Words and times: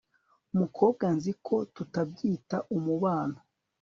mukobwa 0.59 1.05
nzi 1.15 1.31
ko 1.45 1.55
tutabyita 1.75 2.57
umubano 2.75 3.37